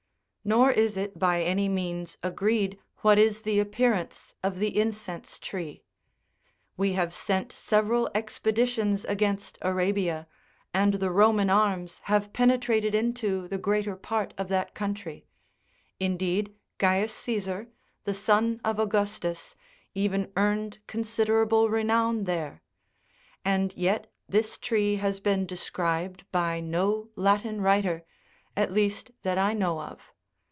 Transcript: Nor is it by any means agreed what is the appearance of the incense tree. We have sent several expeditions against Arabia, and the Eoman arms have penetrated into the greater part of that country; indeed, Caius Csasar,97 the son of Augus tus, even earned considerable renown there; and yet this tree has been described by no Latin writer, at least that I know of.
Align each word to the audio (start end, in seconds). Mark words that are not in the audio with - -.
Nor 0.43 0.71
is 0.71 0.97
it 0.97 1.19
by 1.19 1.43
any 1.43 1.69
means 1.69 2.17
agreed 2.23 2.79
what 3.03 3.19
is 3.19 3.43
the 3.43 3.59
appearance 3.59 4.33
of 4.41 4.57
the 4.57 4.75
incense 4.75 5.37
tree. 5.37 5.83
We 6.75 6.93
have 6.93 7.13
sent 7.13 7.51
several 7.51 8.09
expeditions 8.15 9.05
against 9.05 9.59
Arabia, 9.61 10.27
and 10.73 10.95
the 10.95 11.09
Eoman 11.11 11.55
arms 11.55 12.01
have 12.05 12.33
penetrated 12.33 12.95
into 12.95 13.47
the 13.49 13.59
greater 13.59 13.95
part 13.95 14.33
of 14.35 14.47
that 14.47 14.73
country; 14.73 15.27
indeed, 15.99 16.55
Caius 16.79 17.13
Csasar,97 17.13 17.67
the 18.05 18.13
son 18.15 18.59
of 18.65 18.79
Augus 18.79 19.19
tus, 19.19 19.55
even 19.93 20.31
earned 20.35 20.79
considerable 20.87 21.69
renown 21.69 22.23
there; 22.23 22.63
and 23.45 23.77
yet 23.77 24.11
this 24.27 24.57
tree 24.57 24.95
has 24.95 25.19
been 25.19 25.45
described 25.45 26.25
by 26.31 26.59
no 26.59 27.09
Latin 27.15 27.61
writer, 27.61 28.03
at 28.57 28.73
least 28.73 29.11
that 29.21 29.37
I 29.37 29.53
know 29.53 29.79
of. 29.79 30.11